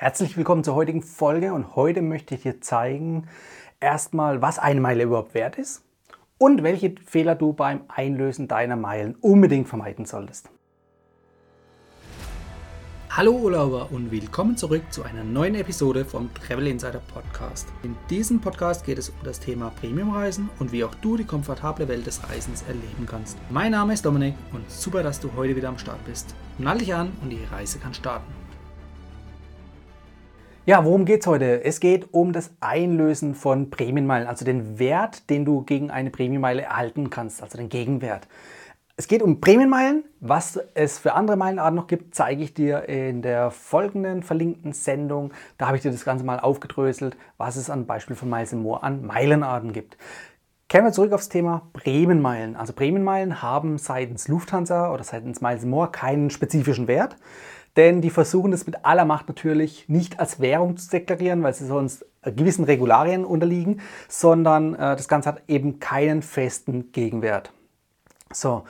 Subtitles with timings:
[0.00, 3.28] Herzlich willkommen zur heutigen Folge und heute möchte ich dir zeigen,
[3.80, 5.84] erstmal, was eine Meile überhaupt wert ist
[6.38, 10.48] und welche Fehler du beim Einlösen deiner Meilen unbedingt vermeiden solltest.
[13.10, 17.68] Hallo Urlauber und willkommen zurück zu einer neuen Episode vom Travel Insider Podcast.
[17.82, 21.88] In diesem Podcast geht es um das Thema Premiumreisen und wie auch du die komfortable
[21.88, 23.36] Welt des Reisens erleben kannst.
[23.50, 26.34] Mein Name ist Dominik und super, dass du heute wieder am Start bist.
[26.56, 28.39] Nall dich an und die Reise kann starten.
[30.70, 31.64] Ja, worum geht es heute?
[31.64, 36.62] Es geht um das Einlösen von Prämienmeilen, also den Wert, den du gegen eine Prämienmeile
[36.62, 38.28] erhalten kannst, also den Gegenwert.
[38.96, 40.04] Es geht um Prämienmeilen.
[40.20, 45.32] Was es für andere Meilenarten noch gibt, zeige ich dir in der folgenden verlinkten Sendung.
[45.58, 48.84] Da habe ich dir das Ganze mal aufgedröselt, was es an Beispiel von Miles Moore
[48.84, 49.96] an Meilenarten gibt.
[50.68, 52.54] Kehren wir zurück aufs Thema Prämienmeilen.
[52.54, 57.16] Also Prämienmeilen haben seitens Lufthansa oder seitens Miles Moore keinen spezifischen Wert.
[57.76, 61.66] Denn die versuchen es mit aller Macht natürlich nicht als Währung zu deklarieren, weil sie
[61.66, 67.52] sonst gewissen Regularien unterliegen, sondern äh, das Ganze hat eben keinen festen Gegenwert.
[68.32, 68.64] So,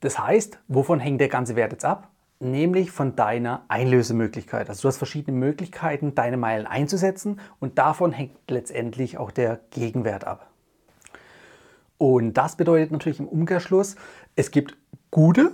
[0.00, 2.08] das heißt, wovon hängt der ganze Wert jetzt ab?
[2.38, 4.68] Nämlich von deiner Einlösemöglichkeit.
[4.68, 10.26] Also du hast verschiedene Möglichkeiten, deine Meilen einzusetzen und davon hängt letztendlich auch der Gegenwert
[10.26, 10.50] ab.
[11.98, 13.96] Und das bedeutet natürlich im Umkehrschluss,
[14.34, 14.76] es gibt
[15.10, 15.52] gute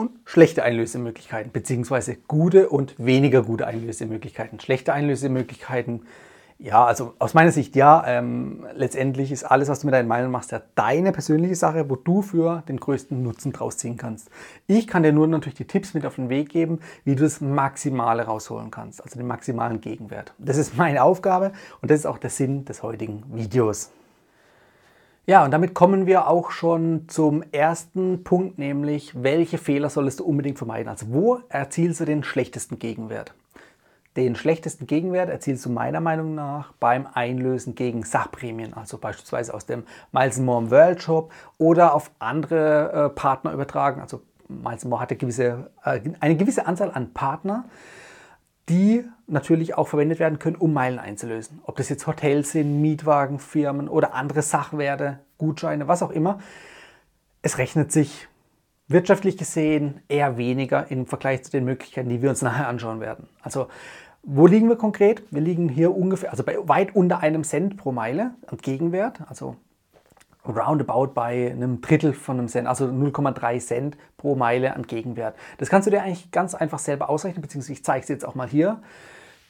[0.00, 4.58] und schlechte Einlösemöglichkeiten, beziehungsweise gute und weniger gute Einlösemöglichkeiten.
[4.58, 6.06] Schlechte Einlösemöglichkeiten,
[6.58, 10.30] ja, also aus meiner Sicht ja, ähm, letztendlich ist alles, was du mit deinen Meilen
[10.30, 14.30] machst, ja deine persönliche Sache, wo du für den größten Nutzen draus ziehen kannst.
[14.66, 17.42] Ich kann dir nur natürlich die Tipps mit auf den Weg geben, wie du das
[17.42, 20.32] Maximale rausholen kannst, also den maximalen Gegenwert.
[20.38, 23.90] Das ist meine Aufgabe und das ist auch der Sinn des heutigen Videos.
[25.26, 30.24] Ja, und damit kommen wir auch schon zum ersten Punkt, nämlich welche Fehler solltest du
[30.24, 30.88] unbedingt vermeiden?
[30.88, 33.34] Also wo erzielst du den schlechtesten Gegenwert?
[34.16, 39.66] Den schlechtesten Gegenwert erzielst du meiner Meinung nach beim Einlösen gegen Sachprämien, also beispielsweise aus
[39.66, 44.00] dem Miles More World Shop oder auf andere äh, Partner übertragen.
[44.00, 47.66] Also Miles More hat eine gewisse, äh, eine gewisse Anzahl an Partner
[48.70, 51.60] die natürlich auch verwendet werden können, um Meilen einzulösen.
[51.64, 56.38] Ob das jetzt Hotels sind, Mietwagenfirmen oder andere Sachwerte, Gutscheine, was auch immer.
[57.42, 58.28] Es rechnet sich
[58.88, 63.28] wirtschaftlich gesehen eher weniger im Vergleich zu den Möglichkeiten, die wir uns nachher anschauen werden.
[63.42, 63.68] Also
[64.22, 65.22] wo liegen wir konkret?
[65.30, 69.22] Wir liegen hier ungefähr, also bei weit unter einem Cent pro Meile an Gegenwert.
[69.28, 69.56] Also
[70.50, 75.36] roundabout bei einem Drittel von einem Cent, also 0,3 Cent pro Meile an Gegenwert.
[75.58, 78.34] Das kannst du dir eigentlich ganz einfach selber ausrechnen, beziehungsweise ich zeige es jetzt auch
[78.34, 78.80] mal hier.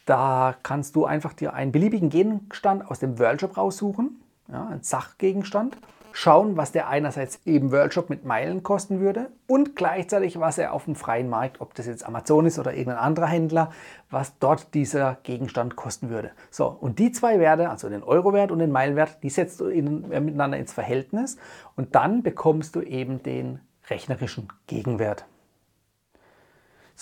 [0.06, 5.77] Da kannst du einfach dir einen beliebigen Gegenstand aus dem World raussuchen, ja, einen Sachgegenstand
[6.12, 10.84] schauen, was der einerseits eben Worldshop mit Meilen kosten würde und gleichzeitig, was er auf
[10.84, 13.71] dem freien Markt, ob das jetzt Amazon ist oder irgendein anderer Händler,
[14.10, 16.32] was dort dieser Gegenstand kosten würde.
[16.50, 20.10] So, und die zwei Werte, also den Euro-Wert und den Meilenwert, die setzt du in,
[20.10, 21.37] äh, miteinander ins Verhältnis
[21.76, 25.25] und dann bekommst du eben den rechnerischen Gegenwert.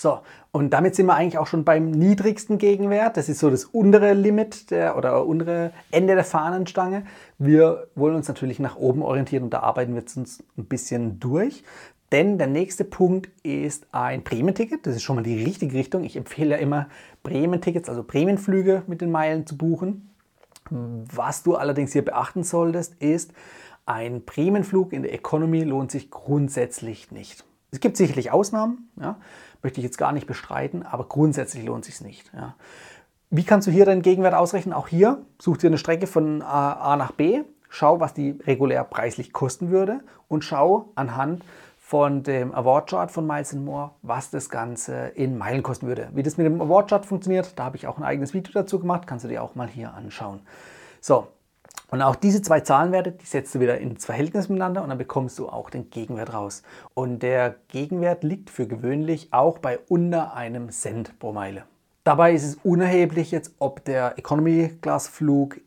[0.01, 0.21] So,
[0.53, 3.17] und damit sind wir eigentlich auch schon beim niedrigsten Gegenwert.
[3.17, 7.03] Das ist so das untere Limit der, oder untere Ende der Fahnenstange.
[7.37, 11.65] Wir wollen uns natürlich nach oben orientieren und da arbeiten wir uns ein bisschen durch.
[12.13, 14.87] Denn der nächste Punkt ist ein Prämienticket.
[14.87, 16.05] Das ist schon mal die richtige Richtung.
[16.05, 16.87] Ich empfehle ja immer
[17.23, 20.09] Prämientickets, also Prämienflüge mit den Meilen zu buchen.
[20.69, 23.33] Was du allerdings hier beachten solltest, ist,
[23.85, 27.43] ein Prämienflug in der Economy lohnt sich grundsätzlich nicht.
[27.71, 29.17] Es gibt sicherlich Ausnahmen, ja,
[29.61, 32.31] möchte ich jetzt gar nicht bestreiten, aber grundsätzlich lohnt sich nicht.
[32.33, 32.55] Ja.
[33.29, 34.73] Wie kannst du hier deinen Gegenwert ausrechnen?
[34.73, 39.33] Auch hier such dir eine Strecke von A nach B, schau, was die regulär preislich
[39.33, 41.43] kosten würde und schau anhand
[41.77, 46.09] von dem Award Chart von Miles More, was das Ganze in Meilen kosten würde.
[46.13, 48.79] Wie das mit dem Award Chart funktioniert, da habe ich auch ein eigenes Video dazu
[48.79, 50.41] gemacht, kannst du dir auch mal hier anschauen.
[51.01, 51.27] So,
[51.91, 55.39] und auch diese zwei Zahlenwerte, die setzt du wieder ins Verhältnis miteinander und dann bekommst
[55.39, 56.63] du auch den Gegenwert raus.
[56.93, 61.63] Und der Gegenwert liegt für gewöhnlich auch bei unter einem Cent pro Meile.
[62.05, 65.59] Dabei ist es unerheblich jetzt, ob der Economy-Class-Flug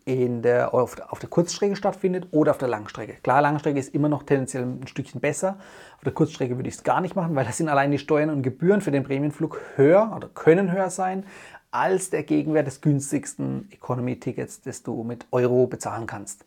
[0.73, 3.15] auf, auf der Kurzstrecke stattfindet oder auf der Langstrecke.
[3.23, 5.59] Klar, Langstrecke ist immer noch tendenziell ein Stückchen besser.
[5.99, 8.31] Auf der Kurzstrecke würde ich es gar nicht machen, weil da sind allein die Steuern
[8.31, 11.25] und Gebühren für den Prämienflug höher oder können höher sein
[11.73, 16.45] als der Gegenwert des günstigsten Economy-Tickets, das du mit Euro bezahlen kannst.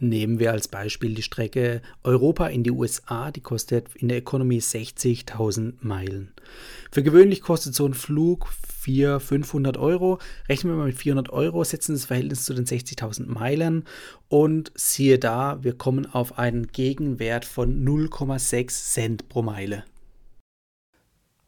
[0.00, 4.58] Nehmen wir als Beispiel die Strecke Europa in die USA, die kostet in der Economy
[4.58, 6.32] 60.000 Meilen.
[6.92, 8.46] Für gewöhnlich kostet so ein Flug
[8.80, 10.20] 400, 500 Euro.
[10.48, 13.84] Rechnen wir mal mit 400 Euro, setzen das Verhältnis zu den 60.000 Meilen
[14.28, 19.82] und siehe da, wir kommen auf einen Gegenwert von 0,6 Cent pro Meile.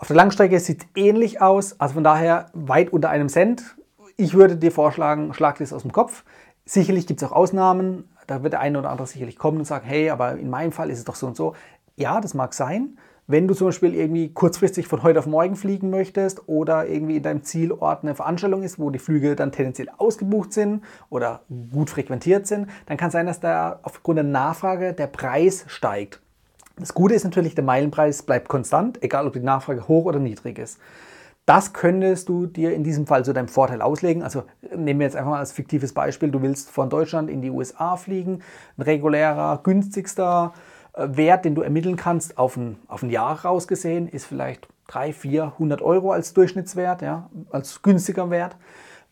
[0.00, 3.76] Auf der Langstrecke sieht es ähnlich aus, also von daher weit unter einem Cent.
[4.16, 6.24] Ich würde dir vorschlagen, schlag das aus dem Kopf.
[6.64, 9.86] Sicherlich gibt es auch Ausnahmen, da wird der eine oder andere sicherlich kommen und sagen,
[9.86, 11.54] hey, aber in meinem Fall ist es doch so und so.
[11.96, 12.96] Ja, das mag sein.
[13.26, 17.22] Wenn du zum Beispiel irgendwie kurzfristig von heute auf morgen fliegen möchtest oder irgendwie in
[17.22, 22.46] deinem Zielort eine Veranstaltung ist, wo die Flüge dann tendenziell ausgebucht sind oder gut frequentiert
[22.46, 26.22] sind, dann kann es sein, dass da aufgrund der Nachfrage der Preis steigt.
[26.76, 30.58] Das Gute ist natürlich, der Meilenpreis bleibt konstant, egal ob die Nachfrage hoch oder niedrig
[30.58, 30.78] ist.
[31.46, 34.22] Das könntest du dir in diesem Fall zu deinem Vorteil auslegen.
[34.22, 34.44] Also
[34.74, 37.96] nehmen wir jetzt einfach mal als fiktives Beispiel, du willst von Deutschland in die USA
[37.96, 38.42] fliegen,
[38.76, 40.54] ein regulärer, günstigster
[40.92, 45.16] äh, Wert, den du ermitteln kannst, auf ein, auf ein Jahr rausgesehen, ist vielleicht 300,
[45.16, 48.56] 400 Euro als Durchschnittswert, ja, als günstiger Wert.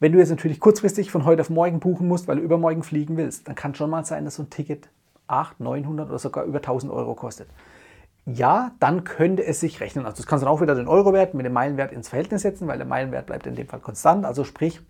[0.01, 3.17] Wenn du jetzt natürlich kurzfristig von heute auf morgen buchen musst, weil du übermorgen fliegen
[3.17, 4.89] willst, dann kann schon mal sein, dass so ein Ticket
[5.29, 7.49] 800, 900 oder sogar über 1000 Euro kostet.
[8.27, 10.05] Ja, dann könnte es sich rechnen.
[10.05, 12.69] Also das kannst du dann auch wieder den Eurowert mit dem Meilenwert ins Verhältnis setzen,
[12.69, 14.27] weil der Meilenwert bleibt in dem Fall konstant.
[14.27, 14.81] Also sprich,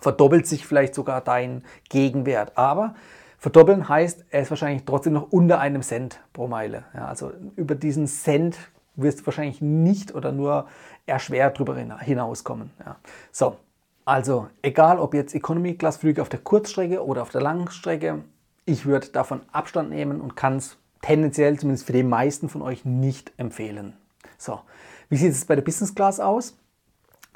[0.00, 2.58] verdoppelt sich vielleicht sogar dein Gegenwert.
[2.58, 2.94] Aber
[3.38, 6.84] Verdoppeln heißt, er ist wahrscheinlich trotzdem noch unter einem Cent pro Meile.
[6.94, 8.56] Ja, also über diesen Cent
[8.96, 10.66] wirst du wahrscheinlich nicht oder nur
[11.06, 12.70] erschwert drüber hinauskommen.
[12.84, 12.96] Ja.
[13.30, 13.56] So,
[14.04, 18.24] also egal ob jetzt Economy-Class-Flüge auf der Kurzstrecke oder auf der Langstrecke,
[18.64, 22.84] ich würde davon Abstand nehmen und kann es tendenziell, zumindest für die meisten von euch,
[22.84, 23.94] nicht empfehlen.
[24.38, 24.60] So,
[25.08, 26.56] wie sieht es bei der Business Class aus?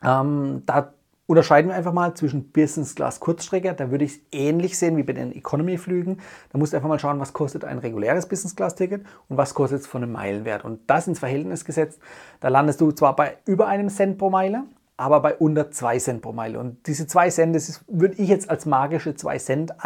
[0.03, 0.93] Ähm, da
[1.27, 3.75] unterscheiden wir einfach mal zwischen Business Class Kurzstrecke.
[3.75, 6.19] Da würde ich es ähnlich sehen wie bei den Economy-Flügen.
[6.53, 9.81] Da musst du einfach mal schauen, was kostet ein reguläres Business Class-Ticket und was kostet
[9.81, 10.65] es von einem Meilenwert.
[10.65, 12.01] Und das ins Verhältnis gesetzt,
[12.41, 14.65] da landest du zwar bei über einem Cent pro Meile,
[14.97, 16.59] aber bei unter 2 Cent pro Meile.
[16.59, 19.85] Und diese 2 Cent, das würde ich jetzt als magische 2 Cent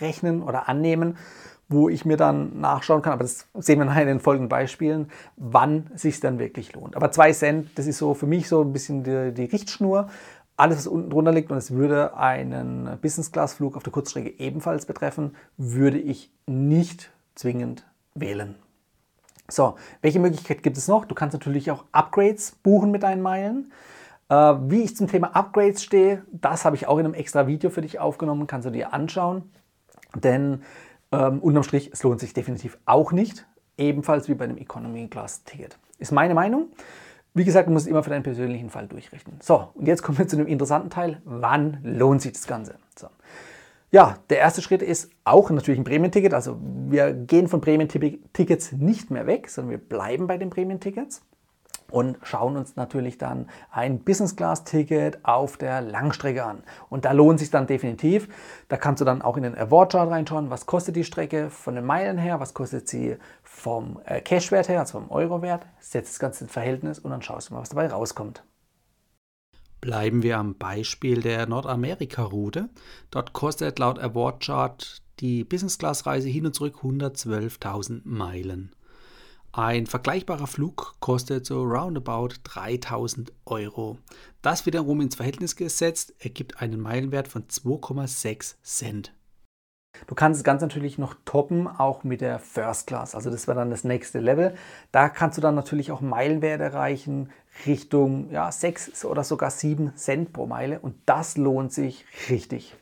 [0.00, 1.16] anrechnen oder annehmen,
[1.68, 5.10] wo ich mir dann nachschauen kann, aber das sehen wir nachher in den folgenden Beispielen,
[5.36, 6.96] wann sich dann wirklich lohnt.
[6.96, 10.08] Aber 2 Cent, das ist so für mich so ein bisschen die, die Richtschnur,
[10.56, 15.34] alles, was unten drunter liegt und es würde einen Business-Class-Flug auf der Kurzstrecke ebenfalls betreffen,
[15.56, 18.56] würde ich nicht zwingend wählen.
[19.48, 21.04] So, welche Möglichkeit gibt es noch?
[21.04, 23.72] Du kannst natürlich auch Upgrades buchen mit deinen Meilen.
[24.28, 27.70] Äh, wie ich zum Thema Upgrades stehe, das habe ich auch in einem extra Video
[27.70, 29.50] für dich aufgenommen, kannst du dir anschauen.
[30.16, 30.62] Denn
[31.12, 35.44] ähm, unterm Strich, es lohnt sich definitiv auch nicht, ebenfalls wie bei einem Economy Class
[35.44, 35.78] Ticket.
[35.98, 36.68] Ist meine Meinung.
[37.34, 39.38] Wie gesagt, du musst immer für deinen persönlichen Fall durchrechnen.
[39.40, 41.22] So, und jetzt kommen wir zu dem interessanten Teil.
[41.24, 42.74] Wann lohnt sich das Ganze?
[42.98, 43.08] So.
[43.90, 46.34] Ja, der erste Schritt ist auch natürlich ein Prämienticket.
[46.34, 51.22] Also wir gehen von Prämientickets nicht mehr weg, sondern wir bleiben bei den Prämientickets
[51.92, 56.62] und schauen uns natürlich dann ein Business Class Ticket auf der Langstrecke an.
[56.88, 58.28] Und da lohnt sich dann definitiv.
[58.68, 61.74] Da kannst du dann auch in den Award Chart reinschauen, was kostet die Strecke von
[61.74, 65.66] den Meilen her, was kostet sie vom äh, Cashwert her, also vom Eurowert.
[65.80, 68.42] Setzt das Ganze in Verhältnis und dann schaust du mal, was dabei rauskommt.
[69.82, 72.70] Bleiben wir am Beispiel der Nordamerika-Route.
[73.10, 78.72] Dort kostet laut Award Chart die Business Class Reise hin und zurück 112.000 Meilen.
[79.54, 83.98] Ein vergleichbarer Flug kostet so roundabout 3000 Euro.
[84.40, 89.12] Das wiederum ins Verhältnis gesetzt ergibt einen Meilenwert von 2,6 Cent.
[90.06, 93.14] Du kannst es ganz natürlich noch toppen, auch mit der First Class.
[93.14, 94.54] Also das wäre dann das nächste Level.
[94.90, 97.28] Da kannst du dann natürlich auch Meilenwert erreichen
[97.66, 100.80] Richtung ja, 6 oder sogar 7 Cent pro Meile.
[100.80, 102.74] Und das lohnt sich richtig.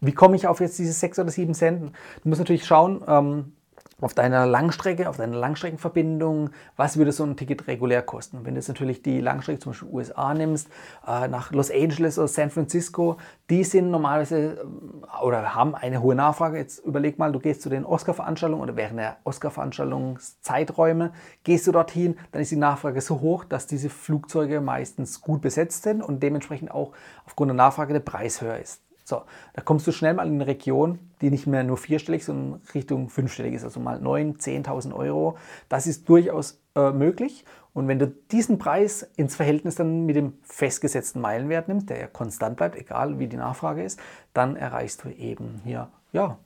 [0.00, 1.92] Wie komme ich auf jetzt diese 6 oder 7 Cent?
[2.22, 3.52] Du musst natürlich schauen, ähm,
[4.00, 8.40] auf deiner Langstrecke, auf deiner Langstreckenverbindung, was würde so ein Ticket regulär kosten?
[8.44, 10.68] Wenn du jetzt natürlich die Langstrecke zum Beispiel USA nimmst,
[11.06, 13.16] äh, nach Los Angeles oder San Francisco,
[13.48, 16.58] die sind normalerweise äh, oder haben eine hohe Nachfrage.
[16.58, 21.12] Jetzt überleg mal, du gehst zu den Oscar-Veranstaltungen oder während der Oscar-Veranstaltungszeiträume,
[21.42, 25.84] gehst du dorthin, dann ist die Nachfrage so hoch, dass diese Flugzeuge meistens gut besetzt
[25.84, 26.92] sind und dementsprechend auch
[27.24, 28.85] aufgrund der Nachfrage der Preis höher ist.
[29.08, 29.22] So,
[29.54, 33.08] da kommst du schnell mal in eine Region, die nicht mehr nur vierstellig, sondern Richtung
[33.08, 35.38] fünfstellig ist, also mal 9.000, 10.000 Euro.
[35.68, 37.44] Das ist durchaus äh, möglich.
[37.72, 42.06] Und wenn du diesen Preis ins Verhältnis dann mit dem festgesetzten Meilenwert nimmst, der ja
[42.08, 44.00] konstant bleibt, egal wie die Nachfrage ist,
[44.34, 46.36] dann erreichst du eben hier ja,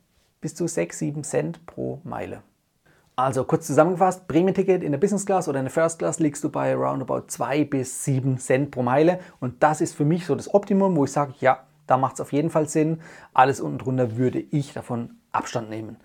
[0.43, 2.43] bis zu 6, 7 Cent pro Meile.
[3.17, 6.51] Also kurz zusammengefasst, Prämienticket in der Business Class oder in der First Class liegst du
[6.51, 9.19] bei roundabout 2 bis 7 Cent pro Meile.
[9.41, 12.21] Und das ist für mich so das Optimum, wo ich sage, ja, da macht es
[12.21, 13.01] auf jeden Fall Sinn.
[13.35, 15.97] Alles unten drunter würde ich davon Abstand nehmen.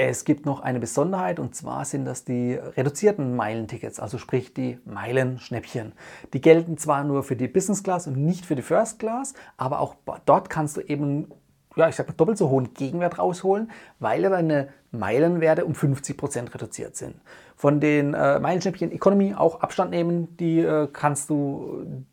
[0.00, 4.78] Es gibt noch eine Besonderheit und zwar sind das die reduzierten Meilentickets, also sprich die
[4.84, 5.92] Meilenschnäppchen.
[6.32, 9.80] Die gelten zwar nur für die Business Class und nicht für die First Class, aber
[9.80, 11.32] auch dort kannst du eben
[11.78, 13.70] ja, ich sag mal, doppelt so hohen Gegenwert rausholen,
[14.00, 17.14] weil ja deine Meilenwerte um 50% reduziert sind.
[17.56, 22.04] Von den äh, Meilenschnäppchen Economy auch Abstand nehmen, die äh, kannst du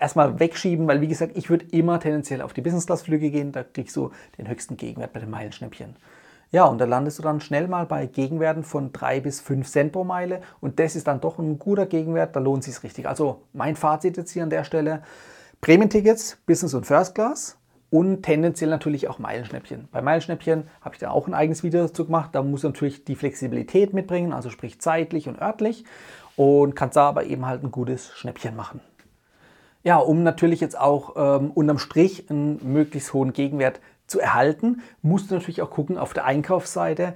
[0.00, 3.96] erstmal wegschieben, weil wie gesagt, ich würde immer tendenziell auf die Business-Class-Flüge gehen, da kriegst
[3.96, 5.96] du den höchsten Gegenwert bei den Meilenschnäppchen.
[6.50, 9.92] Ja, und da landest du dann schnell mal bei Gegenwerten von 3 bis 5 Cent
[9.92, 13.06] pro Meile und das ist dann doch ein guter Gegenwert, da lohnt es sich richtig.
[13.06, 15.02] Also mein Fazit jetzt hier an der Stelle,
[15.60, 17.58] Prämientickets, Business und First Class
[17.90, 19.88] und tendenziell natürlich auch Meilenschnäppchen.
[19.92, 23.16] Bei Meilenschnäppchen habe ich da auch ein eigenes Video dazu gemacht, da muss natürlich die
[23.16, 25.84] Flexibilität mitbringen, also sprich zeitlich und örtlich
[26.36, 28.80] und kannst da aber eben halt ein gutes Schnäppchen machen.
[29.84, 35.30] Ja, um natürlich jetzt auch ähm, unterm Strich einen möglichst hohen Gegenwert zu erhalten, musst
[35.30, 37.12] du natürlich auch gucken auf der Einkaufsseite,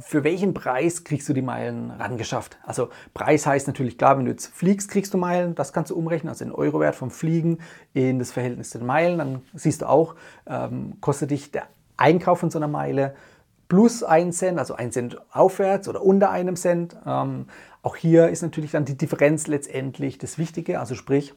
[0.00, 2.56] für welchen Preis kriegst du die Meilen rangeschafft.
[2.64, 5.96] Also Preis heißt natürlich klar, wenn du jetzt fliegst, kriegst du Meilen, das kannst du
[5.96, 7.58] umrechnen, also den Eurowert vom Fliegen
[7.94, 10.14] in das Verhältnis zu den Meilen, dann siehst du auch,
[10.46, 11.64] ähm, kostet dich der
[11.96, 13.14] Einkauf von so einer Meile
[13.68, 16.96] plus 1 Cent, also 1 Cent aufwärts oder unter einem Cent.
[17.04, 17.46] Ähm,
[17.82, 21.34] auch hier ist natürlich dann die Differenz letztendlich das Wichtige, also sprich,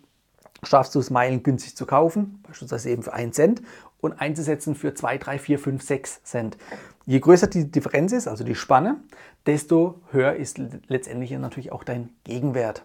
[0.64, 3.62] schaffst du es, Meilen günstig zu kaufen, beispielsweise eben für 1 Cent
[4.02, 6.58] und einzusetzen für 2, 3, 4, 5, 6 Cent.
[7.06, 8.98] Je größer die Differenz ist, also die Spanne,
[9.46, 12.84] desto höher ist letztendlich natürlich auch dein Gegenwert.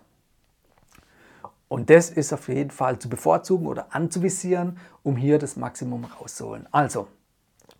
[1.68, 6.68] Und das ist auf jeden Fall zu bevorzugen oder anzuvisieren, um hier das Maximum rauszuholen.
[6.70, 7.08] Also,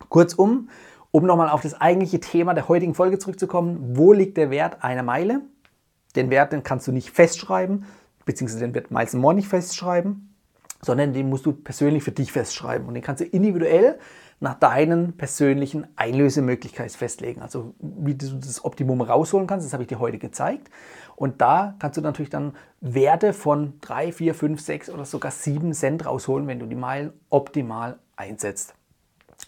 [0.08, 0.68] kurzum,
[1.10, 5.04] um nochmal auf das eigentliche Thema der heutigen Folge zurückzukommen, wo liegt der Wert einer
[5.04, 5.42] Meile?
[6.16, 7.84] Den Wert, den kannst du nicht festschreiben,
[8.24, 10.34] beziehungsweise den wird Miles More nicht festschreiben
[10.84, 12.86] sondern den musst du persönlich für dich festschreiben.
[12.86, 13.98] Und den kannst du individuell
[14.40, 17.40] nach deinen persönlichen Einlösemöglichkeiten festlegen.
[17.40, 20.70] Also wie du das Optimum rausholen kannst, das habe ich dir heute gezeigt.
[21.16, 25.72] Und da kannst du natürlich dann Werte von 3, 4, 5, 6 oder sogar 7
[25.72, 28.74] Cent rausholen, wenn du die Meilen optimal einsetzt.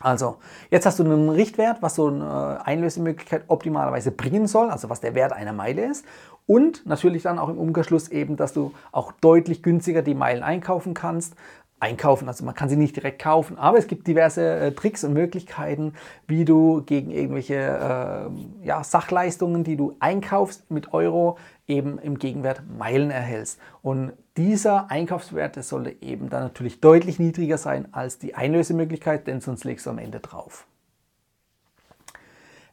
[0.01, 0.39] Also,
[0.71, 5.15] jetzt hast du einen Richtwert, was so eine Einlösemöglichkeit optimalerweise bringen soll, also was der
[5.15, 6.05] Wert einer Meile ist.
[6.47, 10.95] Und natürlich dann auch im Umkehrschluss eben, dass du auch deutlich günstiger die Meilen einkaufen
[10.95, 11.35] kannst.
[11.79, 15.13] Einkaufen, also man kann sie nicht direkt kaufen, aber es gibt diverse äh, Tricks und
[15.13, 15.93] Möglichkeiten,
[16.27, 21.37] wie du gegen irgendwelche äh, ja, Sachleistungen, die du einkaufst mit Euro,
[21.69, 23.61] eben im Gegenwert Meilen erhältst.
[23.83, 29.65] Und dieser Einkaufswert sollte eben dann natürlich deutlich niedriger sein als die Einlösemöglichkeit, denn sonst
[29.65, 30.67] legst du am Ende drauf.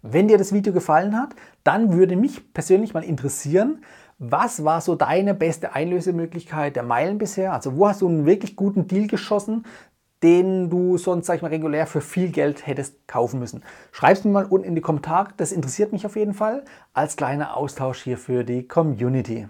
[0.05, 1.33] Wenn dir das Video gefallen hat,
[1.63, 3.85] dann würde mich persönlich mal interessieren,
[4.19, 7.53] was war so deine beste Einlösemöglichkeit der Meilen bisher?
[7.53, 9.65] Also wo hast du einen wirklich guten Deal geschossen,
[10.21, 13.63] den du sonst, sag ich mal, regulär für viel Geld hättest kaufen müssen?
[13.93, 17.15] Schreib es mir mal unten in die Kommentare, das interessiert mich auf jeden Fall, als
[17.15, 19.47] kleiner Austausch hier für die Community.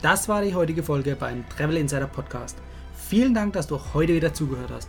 [0.00, 2.56] Das war die heutige Folge beim Travel Insider Podcast.
[2.94, 4.88] Vielen Dank, dass du heute wieder zugehört hast.